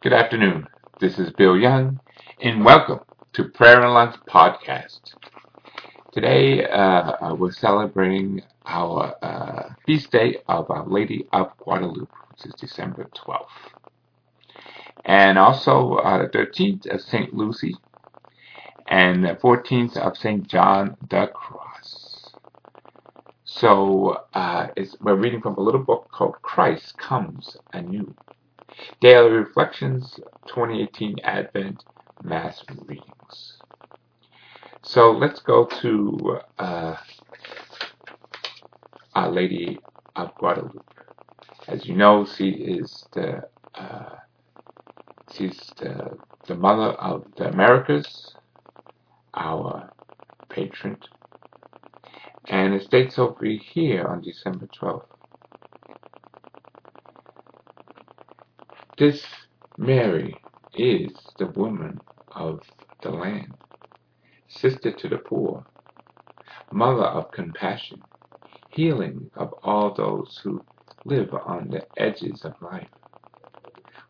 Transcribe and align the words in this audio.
Good 0.00 0.12
afternoon. 0.12 0.68
This 1.00 1.18
is 1.18 1.32
Bill 1.32 1.56
Young, 1.56 1.98
and 2.40 2.64
welcome 2.64 3.00
to 3.32 3.48
Prayer 3.48 3.80
and 3.82 3.92
Lunch 3.92 4.14
Podcast. 4.28 5.00
Today, 6.12 6.64
uh, 6.68 7.34
we're 7.34 7.50
celebrating 7.50 8.40
our 8.64 9.12
uh, 9.20 9.74
feast 9.84 10.12
day 10.12 10.36
of 10.46 10.70
Our 10.70 10.86
Lady 10.86 11.26
of 11.32 11.50
Guadalupe, 11.58 12.12
which 12.30 12.46
is 12.46 12.54
December 12.54 13.10
12th. 13.12 13.48
And 15.04 15.36
also 15.36 15.94
uh, 15.94 16.18
the 16.22 16.28
13th 16.28 16.86
of 16.94 17.00
St. 17.00 17.34
Lucy, 17.34 17.74
and 18.86 19.24
the 19.24 19.34
14th 19.34 19.96
of 19.96 20.16
St. 20.16 20.46
John 20.46 20.96
the 21.10 21.26
Cross. 21.26 22.30
So 23.42 24.22
uh, 24.32 24.68
we're 25.00 25.16
reading 25.16 25.40
from 25.40 25.56
a 25.56 25.60
little 25.60 25.82
book 25.82 26.08
called 26.12 26.36
Christ 26.42 26.96
Comes 26.98 27.56
Anew. 27.72 28.14
Daily 29.00 29.30
Reflections 29.30 30.18
2018 30.48 31.16
Advent 31.24 31.84
Mass 32.22 32.64
Readings. 32.86 33.58
So 34.82 35.12
let's 35.12 35.40
go 35.40 35.66
to 35.82 36.38
uh, 36.58 36.96
Our 39.14 39.30
Lady 39.30 39.78
of 40.16 40.34
Guadalupe. 40.36 40.78
As 41.66 41.86
you 41.86 41.94
know, 41.94 42.24
she 42.24 42.48
is 42.48 43.06
the 43.12 43.42
uh, 43.74 44.16
she's 45.32 45.58
the, 45.78 46.16
the 46.46 46.54
mother 46.54 46.92
of 46.94 47.24
the 47.36 47.48
Americas, 47.48 48.34
our 49.34 49.90
patron, 50.48 50.96
and 52.48 52.74
it 52.74 52.82
states 52.82 53.18
over 53.18 53.44
here 53.44 54.06
on 54.06 54.22
December 54.22 54.66
12th. 54.80 55.17
This 58.98 59.24
Mary 59.76 60.44
is 60.74 61.34
the 61.38 61.46
woman 61.46 62.02
of 62.32 62.64
the 63.02 63.10
land, 63.10 63.56
sister 64.48 64.92
to 64.92 65.08
the 65.08 65.18
poor, 65.18 65.66
mother 66.72 67.04
of 67.04 67.30
compassion, 67.30 68.02
healing 68.68 69.30
of 69.36 69.52
all 69.62 69.94
those 69.94 70.40
who 70.42 70.66
live 71.04 71.32
on 71.32 71.70
the 71.70 71.86
edges 71.96 72.44
of 72.44 72.60
life, 72.60 72.90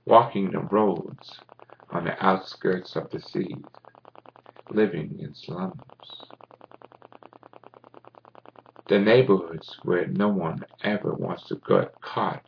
walking 0.07 0.53
the 0.53 0.61
roads 0.61 1.45
on 1.91 2.05
the 2.05 2.25
outskirts 2.25 2.97
of 2.97 3.11
the 3.11 3.21
city, 3.21 3.65
living 4.71 5.19
in 5.21 5.35
slums. 5.35 6.33
The 8.89 9.01
neighborhoods 9.01 9.79
where 9.83 10.07
no 10.09 10.29
one 10.31 10.65
ever 10.83 11.15
wants 11.15 11.47
to 11.49 11.61
get 11.69 11.93
caught 12.01 12.45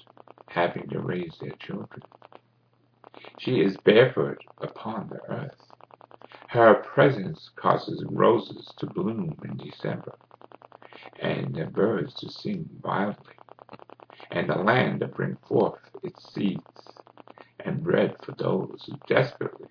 having 0.49 0.89
to 0.91 1.01
raise 1.01 1.39
their 1.39 1.55
children. 1.61 2.03
She 3.37 3.61
is 3.61 3.79
barefoot 3.79 4.39
upon 4.61 5.09
the 5.11 5.21
earth. 5.29 5.73
Her 6.49 6.75
presence 6.83 7.51
causes 7.57 8.05
roses 8.09 8.75
to 8.79 8.87
bloom 8.87 9.41
in 9.45 9.57
December, 9.59 10.19
and 11.19 11.55
the 11.55 11.67
birds 11.67 12.15
to 12.21 12.31
sing 12.31 12.69
wildly, 12.83 13.35
and 14.31 14.49
the 14.51 14.57
land 14.57 15.01
to 15.01 15.09
bring 15.09 15.37
forth 15.49 15.81
its 16.03 16.23
seeds, 16.33 17.03
and 17.61 17.85
bread 17.85 18.17
for 18.23 18.33
those 18.33 18.85
who 18.87 18.97
desperately 19.07 19.69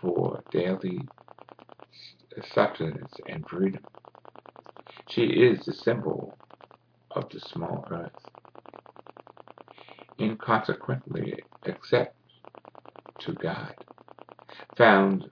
for 0.00 0.44
daily 0.50 1.10
sustenance 2.42 3.20
and 3.26 3.48
freedom. 3.48 3.86
She 5.06 5.24
is 5.26 5.64
the 5.66 5.74
symbol 5.74 6.38
of 7.12 7.30
the 7.30 7.40
small 7.40 7.86
earth. 7.90 8.30
Inconsequently, 10.18 11.44
except 11.64 12.19
to 13.20 13.34
God, 13.34 13.74
found 14.76 15.30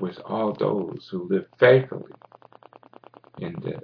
with 0.00 0.18
all 0.26 0.52
those 0.54 1.08
who 1.10 1.28
live 1.28 1.46
faithfully 1.58 2.12
in 3.38 3.54
the 3.62 3.80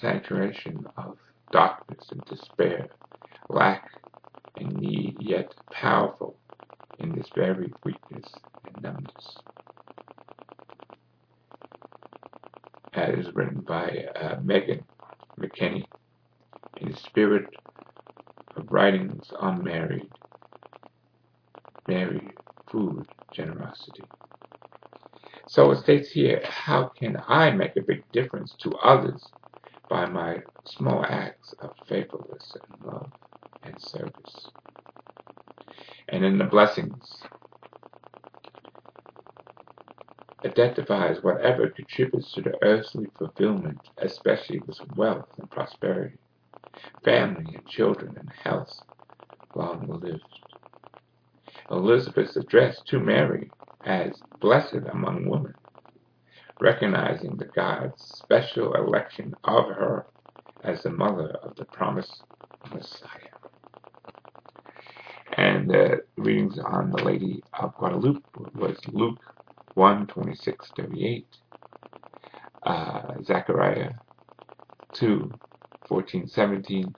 saturation 0.00 0.86
of 0.96 1.16
darkness 1.52 2.08
and 2.10 2.24
despair, 2.26 2.88
lack 3.48 3.88
and 4.56 4.76
need, 4.76 5.16
yet 5.20 5.54
powerful 5.72 6.36
in 6.98 7.14
this 7.14 7.28
very 7.34 7.72
weakness 7.84 8.26
and 8.66 8.82
numbness. 8.82 9.36
As 12.94 13.26
is 13.26 13.34
written 13.34 13.60
by 13.60 14.06
uh, 14.20 14.38
Megan 14.42 14.84
McKenna 15.36 15.84
in 16.78 16.92
the 16.92 16.96
spirit 16.98 17.48
of 18.56 18.70
writings 18.70 19.32
Mary, 19.64 20.08
food, 22.70 23.06
generosity. 23.32 24.08
So 25.46 25.70
it 25.72 25.78
states 25.78 26.10
here, 26.10 26.40
how 26.44 26.90
can 26.98 27.16
I 27.28 27.50
make 27.50 27.76
a 27.76 27.82
big 27.82 28.04
difference 28.12 28.54
to 28.62 28.76
others 28.76 29.32
by 29.88 30.06
my 30.06 30.38
small 30.64 31.04
acts 31.04 31.52
of 31.60 31.70
faithfulness 31.88 32.56
and 32.56 32.76
love 32.80 33.12
and 33.62 33.80
service? 33.80 34.52
And 36.08 36.24
in 36.24 36.38
the 36.38 36.44
blessings, 36.44 37.20
identifies 40.44 41.22
whatever 41.22 41.70
contributes 41.70 42.32
to 42.34 42.42
the 42.42 42.54
earthly 42.62 43.08
fulfillment, 43.18 43.88
especially 43.98 44.62
with 44.66 44.78
wealth 44.94 45.26
and 45.38 45.50
prosperity, 45.50 46.18
family 47.04 47.54
and 47.54 47.66
children 47.66 48.16
and 48.18 48.30
health, 48.44 48.82
long 49.54 49.88
lived. 50.00 50.39
Elizabeth's 51.70 52.36
address 52.36 52.82
to 52.88 52.98
Mary 53.00 53.52
as 53.84 54.22
blessed 54.40 54.80
among 54.92 55.28
women, 55.28 55.54
recognizing 56.60 57.36
the 57.36 57.46
God's 57.46 58.02
special 58.02 58.74
election 58.74 59.34
of 59.44 59.66
her 59.66 60.06
as 60.64 60.82
the 60.82 60.90
mother 60.90 61.30
of 61.42 61.56
the 61.56 61.64
promised 61.66 62.24
Messiah. 62.72 63.10
And 65.36 65.70
the 65.70 66.02
readings 66.16 66.58
on 66.58 66.90
the 66.90 67.02
Lady 67.02 67.44
of 67.58 67.74
Guadalupe 67.76 68.22
was 68.54 68.80
Luke 68.88 69.22
1 69.74 70.08
26 70.08 70.72
38, 70.76 71.28
uh, 72.66 73.14
Zechariah 73.24 73.92
2 74.94 75.38
14 75.88 76.28
17, 76.28 76.94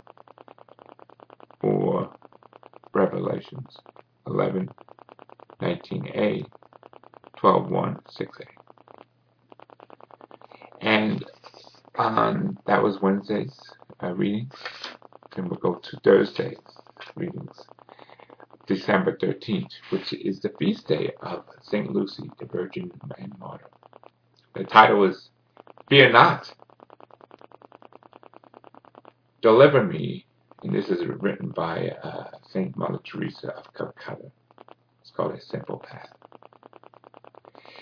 or 1.62 2.12
Revelations 2.94 3.82
11, 4.32 4.68
19a, 5.60 6.46
12, 7.36 7.70
1, 7.70 8.00
6a. 8.18 8.46
And 10.80 11.24
um, 11.98 12.58
that 12.66 12.82
was 12.82 13.00
Wednesday's 13.02 13.58
uh, 14.02 14.14
readings. 14.14 14.54
Then 15.36 15.48
we'll 15.48 15.58
go 15.58 15.74
to 15.74 16.00
Thursday's 16.02 16.58
readings. 17.14 17.56
December 18.66 19.16
13th, 19.16 19.72
which 19.90 20.12
is 20.14 20.40
the 20.40 20.50
feast 20.58 20.88
day 20.88 21.12
of 21.22 21.44
St. 21.62 21.90
Lucy, 21.92 22.30
the 22.38 22.46
Virgin 22.46 22.90
and 23.18 23.38
Martyr. 23.38 23.68
The 24.54 24.64
title 24.64 25.04
is 25.04 25.30
Fear 25.88 26.12
Not, 26.12 26.52
Deliver 29.42 29.84
Me 29.84 30.26
and 30.62 30.74
this 30.74 30.88
is 30.88 31.04
written 31.20 31.50
by 31.50 31.88
uh, 32.04 32.24
Saint 32.52 32.76
Mother 32.76 33.00
Teresa 33.04 33.48
of 33.48 33.64
Calcutta. 33.74 34.30
It's 35.00 35.10
called 35.10 35.34
A 35.34 35.40
Simple 35.40 35.78
Path. 35.78 36.14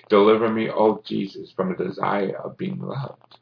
Deliver 0.08 0.48
me, 0.48 0.70
O 0.70 1.02
Jesus, 1.04 1.52
from 1.52 1.76
the 1.76 1.84
desire 1.84 2.36
of 2.42 2.56
being 2.56 2.80
loved, 2.80 3.36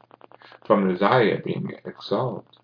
from 0.65 0.85
the 0.85 0.93
desire 0.93 1.35
of 1.37 1.45
being 1.45 1.71
exalted, 1.85 2.57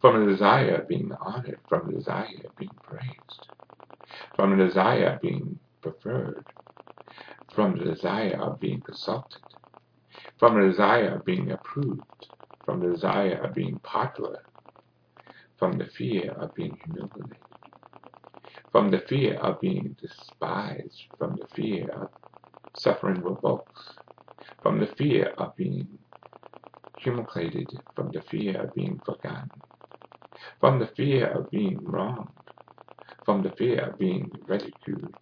from 0.00 0.24
the 0.24 0.30
desire 0.30 0.76
of 0.76 0.88
being 0.88 1.10
honored, 1.20 1.60
from 1.68 1.90
the 1.90 1.98
desire 1.98 2.46
of 2.46 2.56
being 2.56 2.76
praised, 2.82 3.48
from 4.36 4.56
the 4.56 4.64
desire 4.64 5.14
of 5.14 5.20
being 5.20 5.58
preferred, 5.80 6.46
from 7.52 7.76
the 7.76 7.84
desire 7.84 8.40
of 8.40 8.60
being 8.60 8.80
consulted, 8.80 9.42
from 10.38 10.60
the 10.60 10.68
desire 10.68 11.16
of 11.16 11.24
being 11.24 11.50
approved, 11.50 12.28
from 12.64 12.80
the 12.80 12.90
desire 12.90 13.42
of 13.42 13.54
being 13.54 13.80
popular, 13.80 14.46
from 15.62 15.78
the 15.78 15.86
fear 15.86 16.32
of 16.40 16.52
being 16.56 16.76
humiliated, 16.82 17.36
from 18.72 18.90
the 18.90 18.98
fear 18.98 19.36
of 19.38 19.60
being 19.60 19.94
despised, 20.00 21.04
from 21.16 21.36
the 21.36 21.46
fear 21.54 21.88
of 21.90 22.08
suffering 22.72 23.22
revolts, 23.22 24.00
from 24.60 24.80
the 24.80 24.88
fear 24.88 25.32
of 25.38 25.54
being 25.54 25.86
humiliated, 26.96 27.80
from 27.94 28.10
the 28.10 28.20
fear 28.22 28.60
of 28.60 28.74
being 28.74 29.00
forgotten, 29.06 29.62
from 30.58 30.80
the 30.80 30.88
fear 30.88 31.28
of 31.28 31.48
being 31.52 31.80
wronged, 31.86 32.32
from 33.24 33.44
the 33.44 33.52
fear 33.52 33.88
of 33.88 33.96
being 34.00 34.32
ridiculed, 34.46 35.14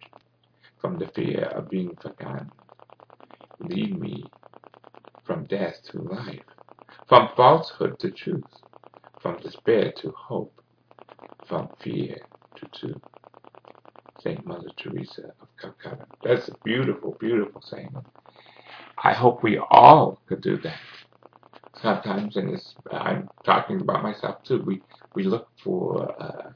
from 0.79 0.97
the 0.97 1.07
fear 1.09 1.43
of 1.55 1.69
being 1.69 1.95
forgotten. 2.01 2.51
Lead 3.59 4.01
me 4.01 4.33
from 5.23 5.45
death 5.45 5.83
to 5.91 5.99
life, 5.99 6.49
from 7.07 7.29
falsehood 7.37 7.99
to 7.99 8.09
truth, 8.09 8.61
from 9.21 9.39
despair 9.41 9.93
to 9.99 10.13
hope, 10.17 10.61
from 11.47 11.69
fear 11.81 12.17
to 12.57 12.67
truth. 12.67 13.01
Saint 14.19 14.45
Mother 14.45 14.71
Teresa 14.77 15.33
of 15.41 15.49
Calcutta. 15.59 16.07
That's 16.23 16.49
a 16.49 16.55
beautiful, 16.63 17.17
beautiful 17.19 17.61
saying. 17.61 17.95
I 19.03 19.13
hope 19.13 19.43
we 19.43 19.59
all 19.59 20.21
could 20.27 20.41
do 20.41 20.57
that. 20.59 20.79
Sometimes, 21.81 22.37
and 22.37 22.51
I'm 22.91 23.29
talking 23.45 23.81
about 23.81 24.03
myself 24.03 24.43
too. 24.43 24.63
We 24.65 24.83
we 25.15 25.23
look 25.23 25.47
for 25.63 26.11
uh, 26.21 26.51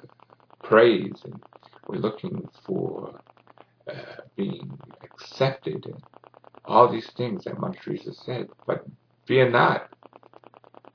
praise, 0.64 1.22
and 1.26 1.40
we're 1.88 2.00
looking 2.00 2.50
for 2.66 3.22
uh, 3.92 4.22
being 4.38 4.78
accepted, 5.04 5.86
and 5.88 6.02
all 6.66 6.92
these 6.92 7.12
things 7.18 7.46
that 7.46 7.60
Mother 7.60 7.78
Teresa 7.84 8.14
said. 8.14 8.50
But 8.68 8.86
fear 9.28 9.50
not, 9.50 9.90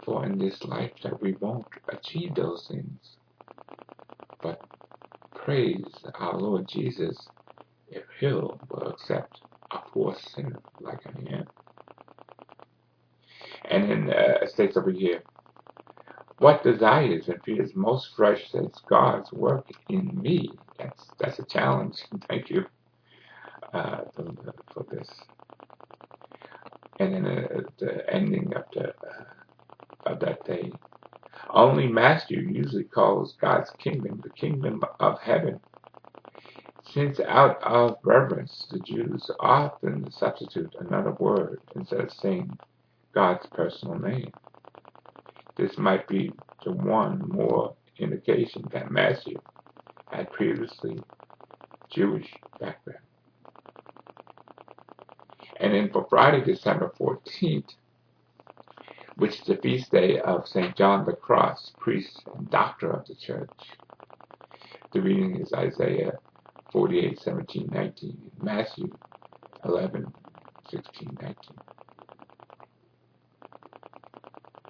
for 0.05 0.25
in 0.26 0.38
this 0.38 0.64
life 0.64 0.93
that 1.02 1.20
we 1.20 1.37
won't 1.41 1.67
achieve 1.88 2.35
those 2.35 2.67
things. 2.70 3.17
But 4.43 4.64
praise 5.35 6.05
our 6.19 6.38
Lord 6.38 6.67
Jesus 6.69 7.29
if 7.88 8.05
He'll 8.19 8.61
will 8.69 8.88
accept 8.88 9.41
a 9.73 9.79
poor 9.79 10.14
sinner 10.35 10.62
like 10.81 11.00
I 11.06 11.35
am. 11.35 11.49
And 13.64 13.91
then 13.91 14.11
uh, 14.11 14.38
it 14.43 14.50
states 14.50 14.76
over 14.76 14.91
here, 14.91 15.25
what 16.38 16.62
desires 16.62 17.29
and 17.29 17.43
fears 17.44 17.73
most 17.75 18.11
fresh 18.17 18.50
says 18.50 18.81
God's 18.88 19.31
work 19.32 19.69
in 19.88 20.20
me. 20.20 20.58
That's 20.79 21.12
that's 21.19 21.38
a 21.38 21.44
challenge. 21.44 21.97
Thank 22.29 22.49
you 22.49 22.64
uh, 23.75 23.99
for, 24.17 24.32
for, 24.73 24.87
this. 24.91 25.08
And 26.99 27.14
then 27.14 27.26
uh, 27.26 27.61
the 27.79 28.12
ending 28.12 28.52
of 28.56 28.64
the 28.73 28.88
uh, 28.88 29.25
of 30.06 30.20
that 30.20 30.44
day. 30.44 30.79
Only 31.50 31.88
Matthew 31.88 32.41
usually 32.41 32.85
calls 32.85 33.37
God's 33.41 33.70
kingdom 33.79 34.20
the 34.23 34.31
kingdom 34.31 34.82
of 35.00 35.20
heaven. 35.20 35.61
Since 36.82 37.20
out 37.20 37.62
of 37.62 37.99
reverence, 38.05 38.67
the 38.70 38.81
Jews 38.81 39.31
often 39.41 40.11
substitute 40.11 40.75
another 40.81 41.12
word 41.12 41.62
instead 41.76 42.00
of 42.00 42.12
saying 42.12 42.58
God's 43.14 43.47
personal 43.55 43.99
name. 43.99 44.32
This 45.56 45.79
might 45.79 46.08
be 46.08 46.37
the 46.64 46.73
one 46.73 47.29
more 47.29 47.76
indication 47.99 48.69
that 48.73 48.91
Matthew 48.91 49.41
had 50.11 50.32
previously 50.32 51.05
Jewish 51.91 52.29
background. 52.61 53.05
And 55.61 55.75
then 55.75 55.91
for 55.93 56.06
Friday, 56.11 56.44
December 56.44 56.93
14th, 57.00 57.70
which 59.21 59.39
is 59.39 59.47
the 59.47 59.57
feast 59.57 59.91
day 59.91 60.19
of 60.19 60.49
St. 60.49 60.75
John 60.75 61.05
the 61.05 61.13
Cross, 61.13 61.73
priest 61.79 62.23
and 62.35 62.51
doctor 62.51 62.91
of 62.91 63.07
the 63.07 63.15
church. 63.15 63.51
The 64.95 65.03
reading 65.03 65.37
is 65.37 65.53
Isaiah 65.53 66.13
48, 66.73 67.19
17, 67.21 67.69
19, 67.71 68.31
Matthew 68.43 68.91
11, 69.67 70.11
16, 70.71 71.19
19. 71.21 71.37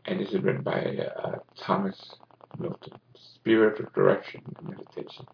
And 0.06 0.19
this 0.19 0.31
is 0.32 0.43
written 0.43 0.64
by 0.64 0.97
uh, 1.23 1.37
Thomas 1.56 2.17
Merton, 2.58 2.99
Spirit 3.37 3.79
of 3.79 3.93
Direction 3.94 4.43
and 4.58 4.69
Meditations. 4.69 5.29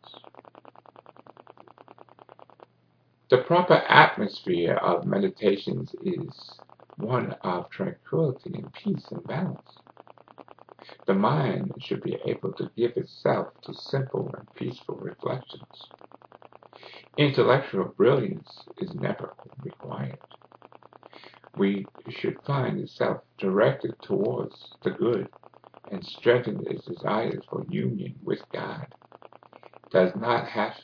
The 3.30 3.38
proper 3.38 3.76
atmosphere 3.88 4.74
of 4.74 5.06
meditations 5.06 5.94
is 6.04 6.60
one 6.96 7.32
of 7.44 7.70
tranquility 7.70 8.58
and 8.58 8.72
peace 8.72 9.10
and 9.12 9.26
balance. 9.26 9.82
The 11.06 11.14
mind 11.14 11.74
should 11.80 12.02
be 12.02 12.16
able 12.24 12.54
to 12.54 12.70
give 12.76 12.92
itself 12.96 13.48
to 13.62 13.74
simple 13.74 14.34
and 14.36 14.52
peaceful 14.54 14.96
reflections. 14.96 15.92
Intellectual 17.16 17.86
brilliance 17.96 18.68
is 18.78 18.94
never 18.94 19.36
required. 19.62 20.18
We 21.54 21.90
should 22.08 22.42
find 22.44 22.80
itself 22.80 23.22
directed 23.38 24.00
towards 24.02 24.76
the 24.82 24.92
good 24.92 25.30
and 25.90 26.04
strengthen 26.04 26.64
its 26.66 26.86
desires 26.86 27.44
for 27.50 27.64
union 27.64 28.18
with 28.22 28.40
God. 28.52 28.88
It 29.86 29.92
Does 29.92 30.16
not 30.16 30.48
have 30.48 30.76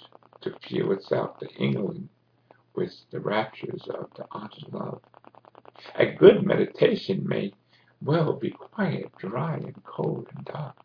to 0.42 0.52
feel 0.68 0.92
itself 0.92 1.38
the 1.40 1.48
ingling 1.48 2.08
with 2.74 2.92
the 3.10 3.20
raptures 3.20 3.88
of 3.88 4.10
the 4.16 4.26
ardent 4.32 4.72
love 4.72 5.02
a 5.96 6.06
good 6.06 6.44
meditation 6.44 7.26
may 7.26 7.54
well 8.02 8.34
be 8.34 8.52
quiet, 8.52 9.16
dry, 9.16 9.56
and 9.56 9.82
cold 9.84 10.28
and 10.34 10.44
dark. 10.44 10.76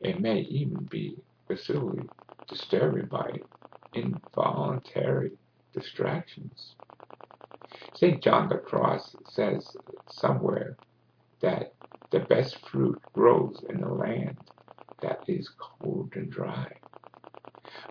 It 0.00 0.20
may 0.20 0.40
even 0.40 0.84
be 0.84 1.18
facility 1.46 2.10
disturbed 2.48 3.10
by 3.10 3.40
involuntary 3.94 5.32
distractions. 5.74 6.76
St. 7.94 8.22
John 8.22 8.48
the 8.48 8.58
Cross 8.58 9.16
says 9.24 9.76
somewhere 10.06 10.78
that 11.40 11.74
the 12.10 12.20
best 12.20 12.56
fruit 12.56 13.00
grows 13.14 13.64
in 13.68 13.82
a 13.82 13.94
land 13.94 14.38
that 15.00 15.22
is 15.28 15.50
cold 15.58 16.12
and 16.16 16.30
dry. 16.30 16.80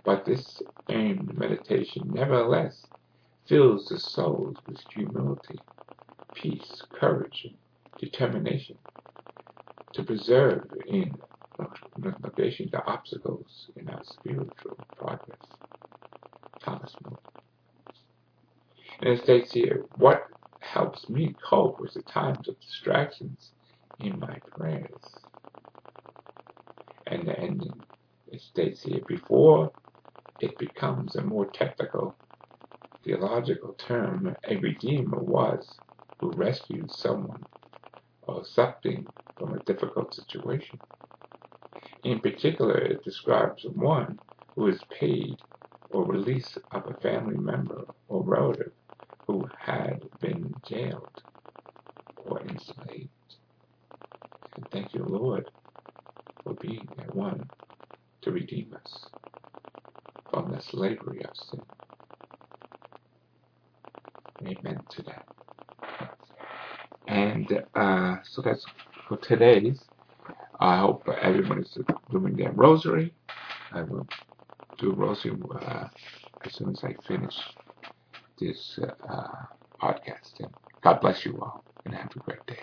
But 0.05 0.25
this 0.25 0.61
aimed 0.89 1.37
meditation 1.37 2.13
nevertheless 2.13 2.89
fills 3.47 3.87
the 3.89 3.99
souls 3.99 4.59
with 4.67 4.79
humility 4.93 5.63
peace, 6.45 6.83
courage, 6.99 7.41
and 7.45 7.55
determination 7.97 8.77
to 9.93 10.03
preserve 10.03 10.67
in 10.87 11.17
negation 12.21 12.69
the 12.71 12.85
obstacles 12.85 13.69
in 13.77 13.89
our 13.89 14.03
spiritual 14.03 14.77
progress. 14.95 15.39
Thomas. 16.63 16.93
And 19.01 19.09
it 19.09 19.23
states 19.23 19.53
here, 19.53 19.85
what 19.97 20.27
helps 20.59 21.09
me 21.09 21.35
cope 21.49 21.79
with 21.79 21.93
the 21.93 22.01
times 22.03 22.47
of 22.47 22.59
distractions 22.59 23.51
in 23.99 24.19
my 24.19 24.37
prayers. 24.55 25.01
And 27.07 27.27
the 27.27 27.39
ending, 27.39 27.81
it 28.31 28.41
states 28.41 28.81
here, 28.83 29.01
before 29.07 29.71
it 30.39 30.57
becomes 30.59 31.15
a 31.15 31.21
more 31.21 31.45
technical 31.45 32.15
theological 33.03 33.73
term, 33.73 34.35
a 34.47 34.57
redeemer 34.57 35.19
was 35.19 35.79
who 36.19 36.31
rescued 36.31 36.91
someone 36.91 37.45
or 38.23 38.45
something 38.45 39.11
from 39.37 39.53
a 39.53 39.59
difficult 39.61 40.13
situation. 40.13 40.79
In 42.03 42.21
particular, 42.21 42.77
it 42.77 43.03
describes 43.03 43.65
one 43.65 44.19
who 44.55 44.67
is 44.67 44.83
paid 44.99 45.41
or 45.89 46.05
release 46.05 46.57
of 46.71 46.87
a 46.87 46.95
family 46.95 47.37
member 47.37 47.87
or 48.07 48.23
relative 48.23 48.73
who 49.27 49.49
had 49.59 50.09
been 50.21 50.55
jailed 50.65 51.23
or 52.17 52.41
enslaved. 52.43 53.09
And 54.57 54.69
thank 54.71 54.93
you, 54.93 55.05
Lord, 55.05 55.51
for 56.43 56.55
being 56.55 56.89
that 56.97 57.15
one 57.15 57.49
to 58.23 58.31
redeem 58.31 58.73
us 58.75 59.09
from 60.31 60.51
the 60.51 60.61
slavery 60.61 61.23
of 61.23 61.35
sin. 61.35 61.65
Amen 64.45 64.85
to 64.91 65.03
that. 65.03 65.27
And 67.15 67.63
uh, 67.75 68.17
so 68.25 68.41
that's 68.41 68.65
for 69.07 69.17
today's. 69.17 69.85
I 70.59 70.79
hope 70.79 71.07
everyone 71.21 71.61
is 71.61 71.77
doing 72.11 72.35
their 72.35 72.51
rosary. 72.53 73.13
I 73.71 73.83
will 73.83 74.07
do 74.79 74.93
rosary 74.93 75.37
uh, 75.61 75.85
as 76.45 76.53
soon 76.55 76.71
as 76.71 76.83
I 76.83 76.95
finish 77.07 77.35
this 78.39 78.79
uh, 79.09 79.27
podcast. 79.81 80.39
And 80.39 80.51
God 80.83 81.01
bless 81.01 81.25
you 81.25 81.39
all 81.41 81.65
and 81.85 81.95
have 81.95 82.11
a 82.15 82.19
great 82.19 82.45
day. 82.47 82.59